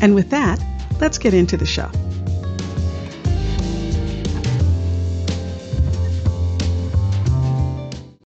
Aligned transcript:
And 0.00 0.14
with 0.14 0.30
that, 0.30 0.64
let's 1.00 1.18
get 1.18 1.34
into 1.34 1.56
the 1.56 1.66
show. 1.66 1.90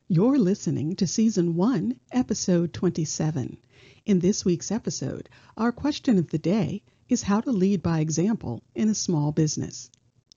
You're 0.09 0.39
listening 0.39 0.97
to 0.97 1.07
Season 1.07 1.55
1, 1.55 1.95
Episode 2.11 2.73
27. 2.73 3.57
In 4.05 4.19
this 4.19 4.45
week's 4.45 4.73
episode, 4.73 5.29
our 5.57 5.71
question 5.71 6.19
of 6.19 6.31
the 6.31 6.39
day 6.39 6.83
is 7.09 7.23
how 7.23 7.41
to 7.41 7.53
lead 7.53 7.85
by 7.85 8.01
example 8.01 8.65
in 8.75 8.89
a 8.89 8.95
small 8.95 9.31
business. 9.31 9.91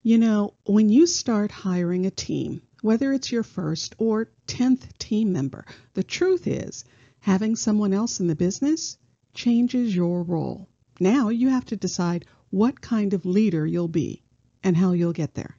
You 0.03 0.19
know, 0.19 0.53
when 0.65 0.89
you 0.89 1.07
start 1.07 1.49
hiring 1.49 2.05
a 2.05 2.11
team, 2.11 2.61
whether 2.83 3.11
it's 3.11 3.31
your 3.31 3.41
first 3.41 3.95
or 3.97 4.29
10th 4.45 4.95
team 4.99 5.33
member, 5.33 5.65
the 5.95 6.03
truth 6.03 6.45
is 6.45 6.85
having 7.21 7.55
someone 7.55 7.93
else 7.93 8.19
in 8.19 8.27
the 8.27 8.35
business 8.35 8.99
changes 9.33 9.95
your 9.95 10.21
role. 10.21 10.69
Now 11.03 11.27
you 11.27 11.49
have 11.49 11.65
to 11.65 11.75
decide 11.75 12.23
what 12.49 12.79
kind 12.79 13.13
of 13.13 13.25
leader 13.25 13.67
you'll 13.67 13.89
be 13.89 14.23
and 14.63 14.77
how 14.77 14.93
you'll 14.93 15.11
get 15.11 15.33
there. 15.33 15.57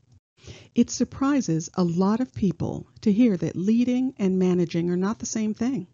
It 0.75 0.89
surprises 0.89 1.69
a 1.75 1.85
lot 1.85 2.21
of 2.21 2.33
people 2.33 2.87
to 3.03 3.13
hear 3.13 3.37
that 3.37 3.55
leading 3.55 4.15
and 4.17 4.39
managing 4.39 4.89
are 4.89 4.97
not 4.97 5.19
the 5.19 5.27
same 5.27 5.53
thing. 5.53 5.87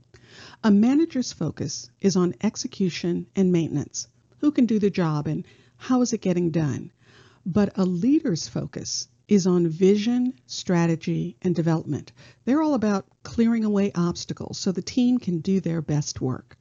A 0.62 0.70
manager's 0.70 1.32
focus 1.32 1.90
is 2.00 2.14
on 2.14 2.36
execution 2.40 3.26
and 3.34 3.50
maintenance. 3.50 4.06
Who 4.38 4.52
can 4.52 4.66
do 4.66 4.78
the 4.78 4.88
job 4.88 5.26
and 5.26 5.44
how 5.76 6.00
is 6.02 6.12
it 6.12 6.20
getting 6.20 6.52
done? 6.52 6.92
But 7.44 7.76
a 7.76 7.84
leader's 7.84 8.46
focus 8.46 9.08
is 9.26 9.48
on 9.48 9.66
vision, 9.66 10.34
strategy, 10.46 11.36
and 11.42 11.56
development. 11.56 12.12
They're 12.44 12.62
all 12.62 12.74
about 12.74 13.04
clearing 13.24 13.64
away 13.64 13.90
obstacles 13.96 14.58
so 14.58 14.70
the 14.70 14.80
team 14.80 15.18
can 15.18 15.40
do 15.40 15.58
their 15.58 15.82
best 15.82 16.20
work. 16.20 16.56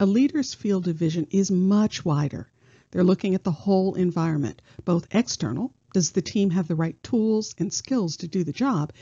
A 0.00 0.06
leader's 0.06 0.54
field 0.54 0.86
of 0.86 0.94
vision 0.94 1.26
is 1.30 1.50
much 1.50 2.04
wider. 2.04 2.48
They're 2.92 3.02
looking 3.02 3.34
at 3.34 3.42
the 3.42 3.50
whole 3.50 3.94
environment, 3.94 4.62
both 4.84 5.08
external, 5.10 5.74
does 5.92 6.12
the 6.12 6.22
team 6.22 6.50
have 6.50 6.68
the 6.68 6.76
right 6.76 7.02
tools 7.02 7.52
and 7.58 7.72
skills 7.72 8.16
to 8.18 8.28
do 8.28 8.44
the 8.44 8.52
job, 8.52 8.92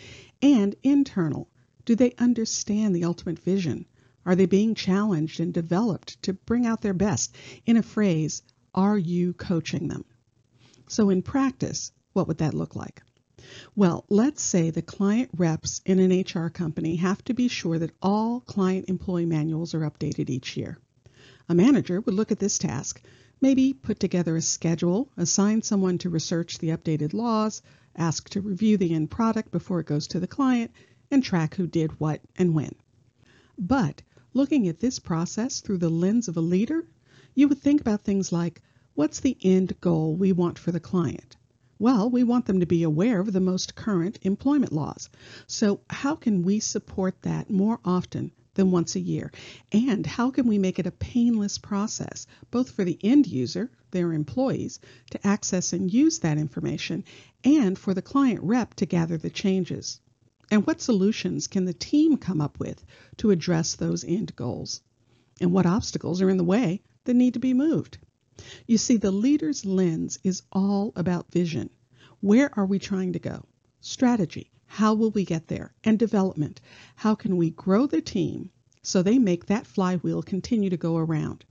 and 0.41 0.75
internal, 0.83 1.51
do 1.85 1.95
they 1.97 2.15
understand 2.17 2.97
the 2.97 3.05
ultimate 3.05 3.39
vision? 3.39 3.85
Are 4.25 4.35
they 4.35 4.47
being 4.47 4.75
challenged 4.75 5.39
and 5.39 5.53
developed 5.53 6.23
to 6.23 6.33
bring 6.33 6.65
out 6.65 6.81
their 6.81 6.95
best? 6.95 7.37
In 7.67 7.77
a 7.77 7.83
phrase, 7.83 8.43
are 8.75 8.97
you 8.97 9.35
coaching 9.35 9.89
them? 9.89 10.07
So, 10.89 11.11
in 11.11 11.21
practice, 11.21 11.93
what 12.15 12.27
would 12.27 12.39
that 12.39 12.55
look 12.55 12.75
like? 12.75 13.03
Well, 13.75 14.07
let's 14.09 14.41
say 14.41 14.71
the 14.71 14.81
client 14.81 15.29
reps 15.37 15.83
in 15.85 15.99
an 15.99 16.23
HR 16.23 16.49
company 16.49 16.97
have 16.97 17.23
to 17.25 17.35
be 17.35 17.49
sure 17.49 17.79
that 17.79 17.95
all 18.01 18.41
client 18.41 18.89
employee 18.89 19.27
manuals 19.27 19.75
are 19.75 19.81
updated 19.81 20.31
each 20.31 20.57
year. 20.57 20.79
A 21.49 21.55
manager 21.55 22.01
would 22.01 22.15
look 22.15 22.33
at 22.33 22.41
this 22.41 22.59
task, 22.59 23.01
maybe 23.41 23.73
put 23.73 24.01
together 24.01 24.37
a 24.37 24.43
schedule, 24.43 25.13
assign 25.17 25.63
someone 25.63 25.97
to 25.99 26.11
research 26.11 26.59
the 26.59 26.71
updated 26.71 27.15
laws, 27.15 27.63
ask 27.95 28.29
to 28.31 28.41
review 28.41 28.77
the 28.77 28.93
end 28.93 29.11
product 29.11 29.53
before 29.53 29.79
it 29.79 29.87
goes 29.87 30.09
to 30.09 30.19
the 30.19 30.27
client, 30.27 30.73
and 31.09 31.23
track 31.23 31.55
who 31.55 31.69
did 31.69 32.01
what 32.01 32.21
and 32.35 32.53
when. 32.53 32.75
But 33.57 34.03
looking 34.35 34.67
at 34.67 34.81
this 34.81 34.99
process 34.99 35.61
through 35.61 35.79
the 35.79 35.89
lens 35.89 36.27
of 36.27 36.37
a 36.37 36.41
leader, 36.41 36.85
you 37.33 37.47
would 37.47 37.61
think 37.61 37.81
about 37.81 38.03
things 38.03 38.33
like 38.33 38.61
what's 38.95 39.21
the 39.21 39.37
end 39.41 39.81
goal 39.81 40.17
we 40.17 40.33
want 40.33 40.59
for 40.59 40.73
the 40.73 40.81
client? 40.81 41.37
Well, 41.79 42.11
we 42.11 42.25
want 42.25 42.47
them 42.47 42.59
to 42.59 42.67
be 42.67 42.83
aware 42.83 43.21
of 43.21 43.33
the 43.33 43.41
most 43.41 43.77
current 43.77 44.19
employment 44.23 44.73
laws. 44.73 45.11
So, 45.47 45.81
how 45.91 46.17
can 46.17 46.43
we 46.43 46.59
support 46.59 47.23
that 47.23 47.51
more 47.51 47.79
often 47.85 48.33
than 48.57 48.73
once 48.73 48.97
a 48.97 49.01
year? 49.01 49.31
And 49.71 50.05
how 50.05 50.31
can 50.31 50.47
we 50.47 50.59
make 50.59 50.79
it 50.79 50.87
a 50.87 50.91
painless 50.91 51.57
process, 51.57 52.27
both 52.51 52.71
for 52.71 52.85
the 52.85 52.99
end 53.03 53.27
user, 53.27 53.71
their 53.93 54.13
employees, 54.13 54.81
to 55.13 55.27
access 55.27 55.73
and 55.73 55.93
use 55.93 56.19
that 56.19 56.37
information, 56.37 57.05
and 57.45 57.79
for 57.79 57.95
the 57.95 58.03
client 58.03 58.43
rep 58.43 58.75
to 58.75 58.87
gather 58.87 59.17
the 59.17 59.31
changes? 59.31 60.01
And 60.51 60.67
what 60.67 60.81
solutions 60.81 61.47
can 61.47 61.65
the 61.65 61.73
team 61.73 62.17
come 62.17 62.41
up 62.41 62.59
with 62.59 62.85
to 63.19 63.31
address 63.31 63.75
those 63.75 64.05
end 64.05 64.35
goals? 64.37 64.81
And 65.41 65.53
what 65.53 65.67
obstacles 65.67 66.23
are 66.23 66.31
in 66.31 66.37
the 66.37 66.45
way 66.45 66.83
that 67.05 67.15
need 67.15 67.35
to 67.35 67.41
be 67.41 67.55
moved? 67.55 67.99
You 68.67 68.79
see, 68.79 68.97
the 68.97 69.11
leader's 69.11 69.65
lens 69.65 70.19
is 70.23 70.43
all 70.53 70.93
about 70.95 71.33
vision. 71.33 71.71
Where 72.21 72.51
are 72.59 72.67
we 72.67 72.79
trying 72.79 73.13
to 73.15 73.19
go? 73.19 73.45
Strategy. 73.81 74.51
How 74.67 74.93
will 74.93 75.11
we 75.11 75.25
get 75.25 75.49
there? 75.49 75.73
And 75.85 75.99
development. 75.99 76.61
How 76.97 77.15
can 77.15 77.37
we 77.37 77.51
grow 77.51 77.87
the 77.87 78.03
team 78.03 78.51
so 78.83 79.03
they 79.03 79.19
make 79.19 79.47
that 79.47 79.67
flywheel 79.67 80.23
continue 80.23 80.69
to 80.69 80.77
go 80.77 80.97
around? 80.97 81.45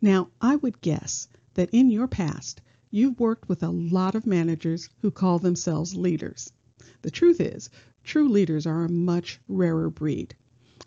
Now, 0.00 0.30
I 0.40 0.56
would 0.56 0.80
guess 0.80 1.26
that 1.54 1.70
in 1.70 1.90
your 1.90 2.06
past, 2.06 2.60
you've 2.90 3.18
worked 3.18 3.48
with 3.48 3.62
a 3.62 3.70
lot 3.70 4.14
of 4.14 4.26
managers 4.26 4.88
who 5.00 5.10
call 5.10 5.38
themselves 5.38 5.96
leaders. 5.96 6.52
The 7.02 7.10
truth 7.10 7.40
is, 7.40 7.70
true 8.04 8.28
leaders 8.28 8.66
are 8.66 8.84
a 8.84 8.90
much 8.90 9.40
rarer 9.48 9.90
breed. 9.90 10.34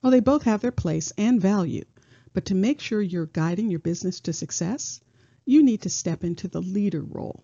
Well, 0.01 0.11
they 0.11 0.19
both 0.19 0.44
have 0.44 0.61
their 0.61 0.72
place 0.72 1.11
and 1.17 1.41
value, 1.41 1.85
but 2.34 2.45
to 2.45 2.55
make 2.55 2.79
sure 2.81 3.01
you're 3.01 3.25
guiding 3.25 3.69
your 3.69 3.79
business 3.79 4.19
to 4.22 4.34
success, 4.34 5.01
you 5.45 5.61
need 5.61 5.81
to 5.81 5.90
step 5.90 6.23
into 6.23 6.47
the 6.47 6.61
leader 6.61 7.01
role. 7.01 7.44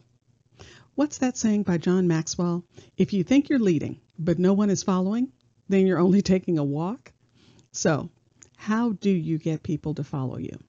What's 0.96 1.20
that 1.20 1.38
saying 1.38 1.64
by 1.64 1.78
John 1.78 2.08
Maxwell? 2.08 2.66
If 2.98 3.14
you 3.14 3.24
think 3.24 3.50
you're 3.50 3.60
leading, 3.60 4.02
but 4.20 4.38
no 4.38 4.54
one 4.54 4.70
is 4.70 4.84
following, 4.84 5.32
then 5.70 5.88
you're 5.88 5.98
only 5.98 6.22
taking 6.22 6.60
a 6.60 6.64
walk. 6.64 7.14
So, 7.72 8.10
how 8.58 8.92
do 8.92 9.10
you 9.10 9.38
get 9.38 9.64
people 9.64 9.94
to 9.96 10.04
follow 10.04 10.38
you? 10.38 10.60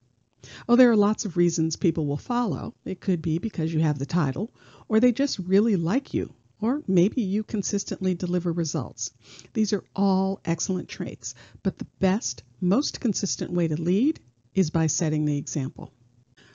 Oh, 0.69 0.77
there 0.77 0.91
are 0.91 0.97
lots 0.97 1.25
of 1.25 1.37
reasons 1.37 1.77
people 1.77 2.07
will 2.07 2.17
follow. 2.17 2.75
It 2.85 3.01
could 3.01 3.21
be 3.21 3.39
because 3.39 3.75
you 3.75 3.81
have 3.81 3.99
the 3.99 4.07
title, 4.07 4.55
or 4.89 5.01
they 5.01 5.13
just 5.13 5.39
really 5.41 5.77
like 5.77 6.15
you, 6.15 6.33
or 6.61 6.83
maybe 6.87 7.23
you 7.23 7.43
consistently 7.43 8.15
deliver 8.15 8.53
results. 8.53 9.11
These 9.53 9.73
are 9.73 9.85
all 9.95 10.41
excellent 10.45 10.89
traits, 10.89 11.35
but 11.63 11.79
the 11.79 11.87
best, 11.99 12.43
most 12.61 13.01
consistent 13.01 13.53
way 13.53 13.69
to 13.69 13.81
lead 13.81 14.21
is 14.55 14.71
by 14.71 14.87
setting 14.87 15.25
the 15.25 15.37
example. 15.37 15.93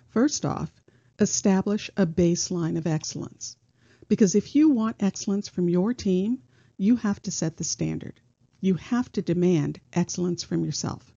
First 0.07 0.45
off, 0.45 0.71
establish 1.19 1.89
a 1.97 2.05
baseline 2.05 2.77
of 2.77 2.87
excellence. 2.87 3.57
Because 4.07 4.35
if 4.35 4.55
you 4.55 4.69
want 4.69 5.03
excellence 5.03 5.47
from 5.47 5.69
your 5.69 5.93
team, 5.93 6.39
you 6.77 6.97
have 6.97 7.21
to 7.21 7.31
set 7.31 7.57
the 7.57 7.63
standard. 7.63 8.19
You 8.59 8.75
have 8.75 9.11
to 9.13 9.21
demand 9.21 9.79
excellence 9.93 10.43
from 10.43 10.65
yourself. 10.65 11.13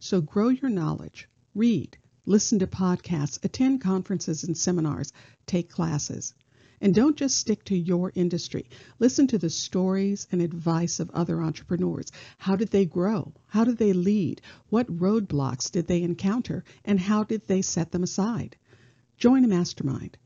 So 0.00 0.20
grow 0.20 0.48
your 0.48 0.70
knowledge, 0.70 1.28
read, 1.54 1.96
listen 2.26 2.58
to 2.58 2.66
podcasts, 2.66 3.42
attend 3.44 3.80
conferences 3.80 4.44
and 4.44 4.56
seminars, 4.56 5.12
take 5.46 5.70
classes. 5.70 6.34
And 6.80 6.94
don't 6.94 7.16
just 7.16 7.36
stick 7.36 7.64
to 7.64 7.76
your 7.76 8.12
industry. 8.14 8.68
Listen 8.98 9.26
to 9.28 9.38
the 9.38 9.50
stories 9.50 10.28
and 10.30 10.40
advice 10.40 11.00
of 11.00 11.10
other 11.10 11.40
entrepreneurs. 11.40 12.12
How 12.36 12.54
did 12.54 12.68
they 12.68 12.84
grow? 12.84 13.32
How 13.46 13.64
did 13.64 13.78
they 13.78 13.92
lead? 13.92 14.40
What 14.68 14.86
roadblocks 14.86 15.70
did 15.72 15.86
they 15.86 16.02
encounter? 16.02 16.64
And 16.84 17.00
how 17.00 17.24
did 17.24 17.46
they 17.46 17.62
set 17.62 17.90
them 17.90 18.02
aside? 18.02 18.56
Join 19.16 19.44
a 19.44 19.48
mastermind. 19.48 20.18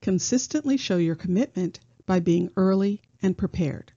Consistently 0.00 0.76
show 0.76 0.96
your 0.96 1.14
commitment 1.14 1.78
by 2.06 2.18
being 2.18 2.50
early 2.56 3.02
and 3.22 3.38
prepared. 3.38 3.92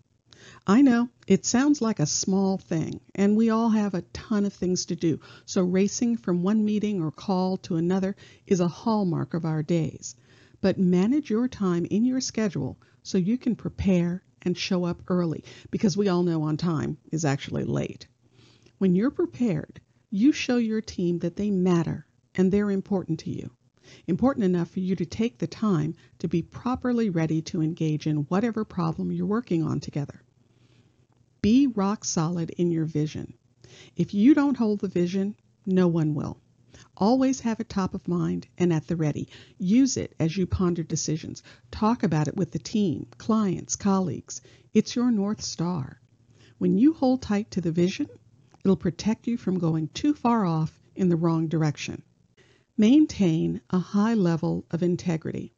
I 0.67 0.81
know 0.81 1.09
it 1.27 1.45
sounds 1.45 1.81
like 1.81 1.99
a 1.99 2.05
small 2.05 2.57
thing, 2.57 3.01
and 3.15 3.35
we 3.35 3.49
all 3.49 3.69
have 3.69 3.93
a 3.95 4.03
ton 4.13 4.45
of 4.45 4.53
things 4.53 4.85
to 4.85 4.95
do, 4.95 5.19
so 5.45 5.63
racing 5.63 6.17
from 6.17 6.43
one 6.43 6.63
meeting 6.63 7.01
or 7.01 7.11
call 7.11 7.57
to 7.57 7.75
another 7.77 8.15
is 8.45 8.59
a 8.59 8.67
hallmark 8.67 9.33
of 9.33 9.45
our 9.45 9.63
days. 9.63 10.15
but 10.61 10.79
manage 10.79 11.29
your 11.29 11.47
time 11.47 11.85
in 11.85 12.05
your 12.05 12.21
schedule 12.21 12.77
so 13.03 13.17
you 13.17 13.37
can 13.37 13.55
prepare 13.55 14.23
and 14.41 14.57
show 14.57 14.83
up 14.83 15.01
early 15.07 15.43
because 15.69 15.95
we 15.97 16.07
all 16.07 16.23
know 16.23 16.41
on 16.43 16.57
time 16.57 16.97
is 17.11 17.25
actually 17.25 17.63
late. 17.63 18.07
When 18.79 18.95
you're 18.95 19.11
prepared, 19.11 19.79
you 20.09 20.31
show 20.31 20.57
your 20.57 20.81
team 20.81 21.19
that 21.19 21.35
they 21.35 21.51
matter 21.51 22.05
and 22.33 22.51
they're 22.51 22.71
important 22.71 23.19
to 23.19 23.29
you. 23.29 23.51
Important 24.07 24.45
enough 24.45 24.69
for 24.69 24.79
you 24.79 24.95
to 24.95 25.05
take 25.05 25.37
the 25.37 25.47
time 25.47 25.95
to 26.19 26.27
be 26.27 26.41
properly 26.41 27.09
ready 27.09 27.41
to 27.43 27.61
engage 27.61 28.07
in 28.07 28.25
whatever 28.29 28.65
problem 28.65 29.11
you're 29.11 29.25
working 29.25 29.63
on 29.63 29.79
together. 29.79 30.23
Be 31.41 31.67
rock 31.67 32.03
solid 32.03 32.49
in 32.51 32.71
your 32.71 32.85
vision. 32.85 33.35
If 33.95 34.13
you 34.13 34.33
don't 34.33 34.57
hold 34.57 34.79
the 34.79 34.87
vision, 34.87 35.35
no 35.65 35.87
one 35.87 36.15
will. 36.15 36.39
Always 36.97 37.41
have 37.41 37.59
it 37.59 37.69
top 37.69 37.93
of 37.93 38.07
mind 38.07 38.47
and 38.57 38.71
at 38.73 38.87
the 38.87 38.95
ready. 38.95 39.27
Use 39.57 39.97
it 39.97 40.15
as 40.19 40.35
you 40.37 40.47
ponder 40.47 40.81
decisions. 40.81 41.43
Talk 41.71 42.03
about 42.03 42.27
it 42.27 42.35
with 42.35 42.51
the 42.51 42.59
team, 42.59 43.07
clients, 43.17 43.75
colleagues. 43.75 44.41
It's 44.73 44.95
your 44.95 45.11
North 45.11 45.41
Star. 45.41 45.99
When 46.57 46.77
you 46.77 46.93
hold 46.93 47.21
tight 47.21 47.51
to 47.51 47.61
the 47.61 47.71
vision, 47.71 48.07
it'll 48.63 48.77
protect 48.77 49.27
you 49.27 49.37
from 49.37 49.59
going 49.59 49.89
too 49.89 50.13
far 50.13 50.45
off 50.45 50.79
in 50.95 51.09
the 51.09 51.17
wrong 51.17 51.47
direction. 51.47 52.01
Maintain 52.77 53.61
a 53.69 53.79
high 53.79 54.15
level 54.15 54.65
of 54.69 54.83
integrity. 54.83 55.53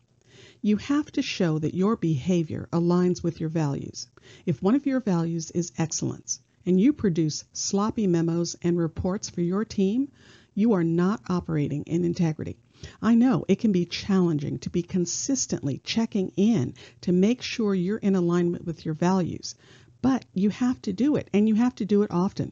You 0.62 0.78
have 0.78 1.12
to 1.14 1.24
show 1.24 1.58
that 1.58 1.74
your 1.74 1.96
behavior 1.96 2.70
aligns 2.72 3.24
with 3.24 3.40
your 3.40 3.50
values. 3.50 4.08
If 4.46 4.62
one 4.62 4.76
of 4.76 4.86
your 4.86 5.00
values 5.00 5.50
is 5.50 5.72
excellence 5.80 6.40
and 6.64 6.80
you 6.80 6.94
produce 6.94 7.44
sloppy 7.54 8.06
memos 8.06 8.56
and 8.62 8.78
reports 8.78 9.32
for 9.32 9.42
your 9.42 9.66
team, 9.66 10.12
you 10.54 10.74
are 10.74 10.84
not 10.84 11.24
operating 11.28 11.82
in 11.86 12.06
integrity. 12.06 12.60
I 13.02 13.16
know 13.16 13.46
it 13.48 13.58
can 13.58 13.72
be 13.72 13.86
challenging 13.86 14.60
to 14.60 14.70
be 14.70 14.84
consistently 14.84 15.82
checking 15.84 16.32
in 16.38 16.76
to 17.02 17.12
make 17.12 17.42
sure 17.42 17.74
you're 17.74 17.98
in 17.98 18.16
alignment 18.16 18.64
with 18.64 18.86
your 18.86 18.94
values, 18.94 19.56
but 20.04 20.24
you 20.36 20.52
have 20.52 20.80
to 20.84 20.94
do 20.94 21.16
it 21.16 21.32
and 21.34 21.50
you 21.50 21.56
have 21.56 21.74
to 21.76 21.86
do 21.86 22.04
it 22.04 22.12
often. 22.12 22.52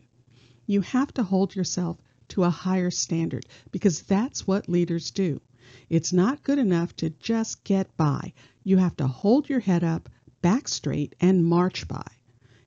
You 0.65 0.81
have 0.81 1.13
to 1.13 1.23
hold 1.23 1.55
yourself 1.55 1.99
to 2.29 2.43
a 2.43 2.49
higher 2.49 2.91
standard 2.91 3.45
because 3.71 4.01
that's 4.01 4.47
what 4.47 4.69
leaders 4.69 5.11
do. 5.11 5.41
It's 5.89 6.13
not 6.13 6.43
good 6.43 6.59
enough 6.59 6.95
to 6.97 7.09
just 7.09 7.63
get 7.63 7.95
by. 7.97 8.33
You 8.63 8.77
have 8.77 8.95
to 8.97 9.07
hold 9.07 9.49
your 9.49 9.59
head 9.59 9.83
up, 9.83 10.09
back 10.41 10.67
straight, 10.67 11.15
and 11.19 11.45
march 11.45 11.87
by. 11.87 12.05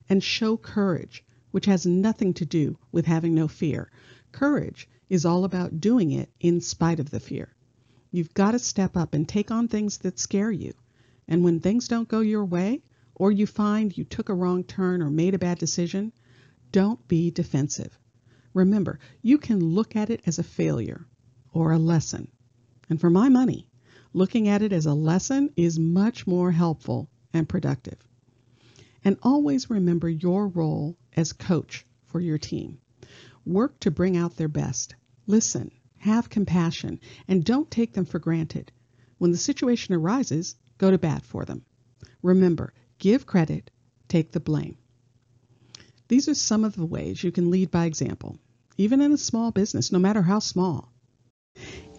And 0.09 0.23
show 0.23 0.57
courage, 0.57 1.23
which 1.51 1.65
has 1.65 1.85
nothing 1.85 2.33
to 2.35 2.45
do 2.45 2.77
with 2.91 3.05
having 3.05 3.33
no 3.33 3.47
fear. 3.47 3.91
Courage 4.31 4.87
is 5.09 5.25
all 5.25 5.43
about 5.43 5.81
doing 5.81 6.11
it 6.11 6.29
in 6.39 6.61
spite 6.61 6.99
of 6.99 7.09
the 7.09 7.19
fear. 7.19 7.55
You've 8.11 8.33
got 8.33 8.51
to 8.51 8.59
step 8.59 8.97
up 8.97 9.13
and 9.13 9.27
take 9.27 9.51
on 9.51 9.67
things 9.67 9.97
that 9.99 10.19
scare 10.19 10.51
you. 10.51 10.73
And 11.27 11.43
when 11.43 11.59
things 11.59 11.87
don't 11.87 12.07
go 12.07 12.21
your 12.21 12.45
way, 12.45 12.81
or 13.15 13.31
you 13.31 13.45
find 13.45 13.97
you 13.97 14.03
took 14.03 14.29
a 14.29 14.33
wrong 14.33 14.63
turn 14.63 15.01
or 15.01 15.09
made 15.09 15.35
a 15.35 15.39
bad 15.39 15.59
decision, 15.59 16.11
don't 16.71 17.07
be 17.07 17.31
defensive. 17.31 17.97
Remember, 18.59 18.99
you 19.21 19.37
can 19.37 19.63
look 19.63 19.95
at 19.95 20.09
it 20.09 20.21
as 20.25 20.37
a 20.37 20.43
failure 20.43 21.05
or 21.53 21.71
a 21.71 21.79
lesson. 21.79 22.27
And 22.89 22.99
for 22.99 23.09
my 23.09 23.29
money, 23.29 23.67
looking 24.11 24.49
at 24.49 24.61
it 24.61 24.73
as 24.73 24.85
a 24.85 24.93
lesson 24.93 25.51
is 25.55 25.79
much 25.79 26.27
more 26.27 26.51
helpful 26.51 27.09
and 27.33 27.47
productive. 27.47 28.05
And 29.03 29.17
always 29.23 29.69
remember 29.69 30.09
your 30.09 30.49
role 30.49 30.97
as 31.15 31.31
coach 31.31 31.85
for 32.03 32.19
your 32.19 32.37
team. 32.37 32.79
Work 33.45 33.79
to 33.79 33.91
bring 33.91 34.17
out 34.17 34.35
their 34.35 34.49
best 34.49 34.95
Listen, 35.25 35.71
have 35.99 36.29
compassion, 36.29 36.99
and 37.27 37.45
don't 37.45 37.69
take 37.69 37.93
them 37.93 38.03
for 38.03 38.19
granted. 38.19 38.71
When 39.19 39.31
the 39.31 39.37
situation 39.37 39.93
arises, 39.93 40.55
go 40.77 40.91
to 40.91 40.97
bat 40.97 41.23
for 41.23 41.45
them. 41.45 41.63
Remember, 42.21 42.73
give 42.97 43.25
credit, 43.25 43.71
take 44.07 44.31
the 44.31 44.39
blame. 44.39 44.77
These 46.09 46.27
are 46.27 46.33
some 46.33 46.63
of 46.63 46.75
the 46.75 46.85
ways 46.85 47.23
you 47.23 47.31
can 47.31 47.51
lead 47.51 47.69
by 47.69 47.85
example, 47.85 48.39
even 48.79 49.01
in 49.01 49.11
a 49.11 49.17
small 49.17 49.51
business, 49.51 49.91
no 49.91 49.99
matter 49.99 50.21
how 50.21 50.39
small. 50.39 50.93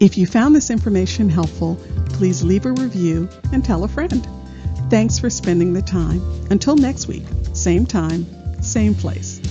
If 0.01 0.17
you 0.17 0.27
found 0.27 0.57
this 0.57 0.71
information 0.71 1.29
helpful, 1.29 1.79
please 2.07 2.43
leave 2.43 2.65
a 2.65 2.73
review 2.73 3.29
and 3.53 3.63
tell 3.63 3.85
a 3.85 3.89
friend. 3.89 4.27
Thanks 4.89 5.19
for 5.19 5.29
spending 5.29 5.75
the 5.75 5.83
time. 5.83 6.23
Until 6.51 6.77
next 6.77 7.07
week, 7.07 7.25
same 7.53 7.85
time, 7.85 8.25
same 8.63 8.95
place. 8.95 9.43